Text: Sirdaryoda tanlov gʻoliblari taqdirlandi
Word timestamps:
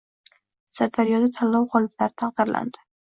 Sirdaryoda 0.77 1.29
tanlov 1.35 1.67
gʻoliblari 1.75 2.17
taqdirlandi 2.23 2.87